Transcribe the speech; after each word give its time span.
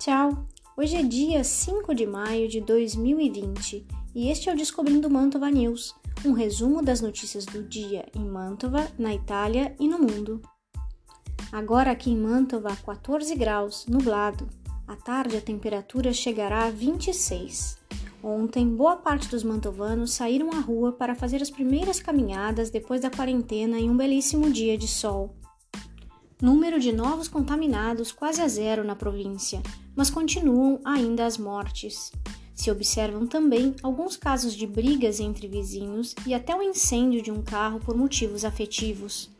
Tchau! 0.00 0.46
Hoje 0.78 0.96
é 0.96 1.02
dia 1.02 1.44
5 1.44 1.94
de 1.94 2.06
maio 2.06 2.48
de 2.48 2.58
2020 2.62 3.86
e 4.14 4.30
este 4.30 4.48
é 4.48 4.52
o 4.54 4.56
Descobrindo 4.56 5.10
Mantova 5.10 5.50
News, 5.50 5.94
um 6.24 6.32
resumo 6.32 6.80
das 6.80 7.02
notícias 7.02 7.44
do 7.44 7.62
dia 7.62 8.06
em 8.16 8.24
Mantova, 8.24 8.90
na 8.98 9.14
Itália 9.14 9.76
e 9.78 9.86
no 9.86 9.98
mundo. 9.98 10.40
Agora 11.52 11.90
aqui 11.90 12.12
em 12.12 12.16
Mantova, 12.16 12.74
14 12.74 13.34
graus, 13.34 13.84
nublado. 13.86 14.48
À 14.88 14.96
tarde 14.96 15.36
a 15.36 15.40
temperatura 15.42 16.14
chegará 16.14 16.64
a 16.64 16.70
26. 16.70 17.76
Ontem, 18.22 18.66
boa 18.74 18.96
parte 18.96 19.28
dos 19.28 19.44
mantovanos 19.44 20.14
saíram 20.14 20.48
à 20.50 20.60
rua 20.60 20.92
para 20.92 21.14
fazer 21.14 21.42
as 21.42 21.50
primeiras 21.50 22.00
caminhadas 22.00 22.70
depois 22.70 23.02
da 23.02 23.10
quarentena 23.10 23.78
em 23.78 23.90
um 23.90 23.96
belíssimo 23.98 24.50
dia 24.50 24.78
de 24.78 24.88
sol. 24.88 25.36
Número 26.40 26.80
de 26.80 26.90
novos 26.90 27.28
contaminados 27.28 28.12
quase 28.12 28.40
a 28.40 28.48
zero 28.48 28.82
na 28.82 28.96
província, 28.96 29.62
mas 29.94 30.08
continuam 30.08 30.80
ainda 30.82 31.26
as 31.26 31.36
mortes. 31.36 32.10
Se 32.54 32.70
observam 32.70 33.26
também 33.26 33.74
alguns 33.82 34.16
casos 34.16 34.54
de 34.54 34.66
brigas 34.66 35.20
entre 35.20 35.46
vizinhos 35.46 36.14
e 36.26 36.32
até 36.32 36.56
o 36.56 36.62
incêndio 36.62 37.20
de 37.20 37.30
um 37.30 37.42
carro 37.42 37.78
por 37.80 37.94
motivos 37.94 38.42
afetivos. 38.42 39.30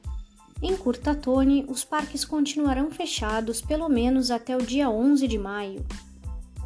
Em 0.61 0.77
Curtatone, 0.77 1.65
os 1.69 1.85
parques 1.85 2.23
continuarão 2.23 2.91
fechados 2.91 3.63
pelo 3.63 3.89
menos 3.89 4.31
até 4.31 4.55
o 4.55 4.61
dia 4.61 4.91
11 4.91 5.27
de 5.27 5.39
maio. 5.39 5.83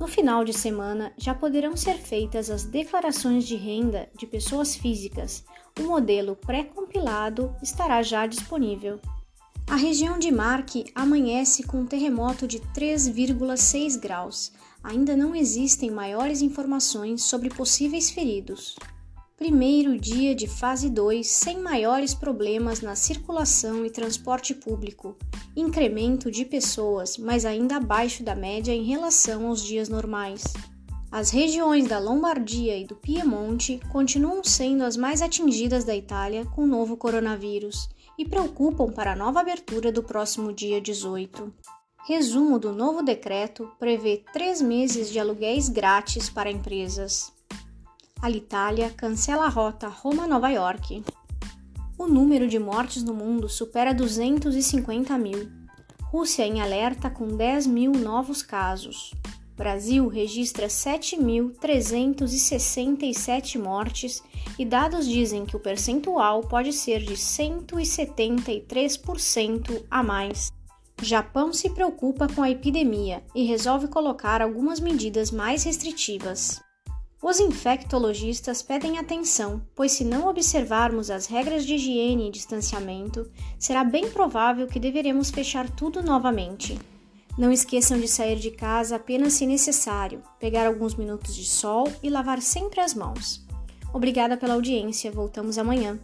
No 0.00 0.08
final 0.08 0.44
de 0.44 0.52
semana, 0.52 1.12
já 1.16 1.32
poderão 1.32 1.76
ser 1.76 1.94
feitas 1.94 2.50
as 2.50 2.64
declarações 2.64 3.46
de 3.46 3.54
renda 3.54 4.08
de 4.18 4.26
pessoas 4.26 4.74
físicas. 4.74 5.44
O 5.78 5.84
modelo 5.84 6.34
pré-compilado 6.34 7.54
estará 7.62 8.02
já 8.02 8.26
disponível. 8.26 8.98
A 9.66 9.76
região 9.76 10.18
de 10.18 10.30
Marque 10.30 10.84
amanhece 10.94 11.62
com 11.62 11.80
um 11.80 11.86
terremoto 11.86 12.46
de 12.46 12.60
3,6 12.60 13.98
graus. 13.98 14.52
Ainda 14.82 15.16
não 15.16 15.34
existem 15.34 15.90
maiores 15.90 16.42
informações 16.42 17.22
sobre 17.22 17.48
possíveis 17.48 18.10
feridos. 18.10 18.76
Primeiro 19.36 19.98
dia 19.98 20.34
de 20.34 20.46
fase 20.46 20.90
2 20.90 21.26
sem 21.26 21.60
maiores 21.60 22.14
problemas 22.14 22.82
na 22.82 22.94
circulação 22.94 23.84
e 23.84 23.90
transporte 23.90 24.54
público. 24.54 25.16
Incremento 25.56 26.30
de 26.30 26.44
pessoas, 26.44 27.16
mas 27.16 27.44
ainda 27.44 27.76
abaixo 27.76 28.22
da 28.22 28.34
média 28.34 28.72
em 28.72 28.84
relação 28.84 29.48
aos 29.48 29.62
dias 29.64 29.88
normais. 29.88 30.44
As 31.14 31.30
regiões 31.30 31.86
da 31.86 32.00
Lombardia 32.00 32.76
e 32.76 32.84
do 32.84 32.96
Piemonte 32.96 33.80
continuam 33.92 34.42
sendo 34.42 34.82
as 34.82 34.96
mais 34.96 35.22
atingidas 35.22 35.84
da 35.84 35.94
Itália 35.94 36.44
com 36.44 36.64
o 36.64 36.66
novo 36.66 36.96
coronavírus 36.96 37.88
e 38.18 38.24
preocupam 38.24 38.90
para 38.90 39.12
a 39.12 39.16
nova 39.16 39.38
abertura 39.38 39.92
do 39.92 40.02
próximo 40.02 40.52
dia 40.52 40.80
18. 40.80 41.54
Resumo 42.04 42.58
do 42.58 42.72
novo 42.72 43.00
decreto 43.00 43.70
prevê 43.78 44.24
três 44.32 44.60
meses 44.60 45.08
de 45.08 45.20
aluguéis 45.20 45.68
grátis 45.68 46.28
para 46.28 46.50
empresas. 46.50 47.32
Alitalia 48.20 48.90
cancela 48.90 49.44
a 49.44 49.48
rota 49.48 49.86
Roma-Nova 49.86 50.48
York. 50.48 51.04
O 51.96 52.08
número 52.08 52.48
de 52.48 52.58
mortes 52.58 53.04
no 53.04 53.14
mundo 53.14 53.48
supera 53.48 53.94
250 53.94 55.16
mil. 55.16 55.48
Rússia 56.02 56.44
em 56.44 56.60
alerta 56.60 57.08
com 57.08 57.28
10 57.28 57.68
mil 57.68 57.92
novos 57.92 58.42
casos. 58.42 59.12
Brasil 59.56 60.08
registra 60.08 60.66
7.367 60.66 63.56
mortes 63.56 64.20
e 64.58 64.64
dados 64.64 65.08
dizem 65.08 65.46
que 65.46 65.54
o 65.56 65.60
percentual 65.60 66.40
pode 66.40 66.72
ser 66.72 66.98
de 67.00 67.14
173% 67.14 69.84
a 69.88 70.02
mais. 70.02 70.52
Japão 71.00 71.52
se 71.52 71.70
preocupa 71.70 72.26
com 72.26 72.42
a 72.42 72.50
epidemia 72.50 73.22
e 73.32 73.44
resolve 73.44 73.86
colocar 73.86 74.42
algumas 74.42 74.80
medidas 74.80 75.30
mais 75.30 75.62
restritivas. 75.62 76.60
Os 77.22 77.38
infectologistas 77.38 78.60
pedem 78.60 78.98
atenção, 78.98 79.62
pois 79.74 79.92
se 79.92 80.04
não 80.04 80.28
observarmos 80.28 81.10
as 81.10 81.26
regras 81.26 81.64
de 81.64 81.76
higiene 81.76 82.26
e 82.28 82.30
distanciamento, 82.30 83.30
será 83.58 83.82
bem 83.84 84.10
provável 84.10 84.66
que 84.66 84.80
deveremos 84.80 85.30
fechar 85.30 85.70
tudo 85.70 86.02
novamente. 86.02 86.76
Não 87.36 87.50
esqueçam 87.50 87.98
de 87.98 88.06
sair 88.06 88.36
de 88.36 88.52
casa 88.52 88.96
apenas 88.96 89.32
se 89.32 89.44
necessário, 89.44 90.22
pegar 90.38 90.66
alguns 90.66 90.94
minutos 90.94 91.34
de 91.34 91.44
sol 91.44 91.92
e 92.02 92.08
lavar 92.08 92.40
sempre 92.40 92.80
as 92.80 92.94
mãos. 92.94 93.44
Obrigada 93.92 94.36
pela 94.36 94.54
audiência, 94.54 95.10
voltamos 95.10 95.58
amanhã. 95.58 95.98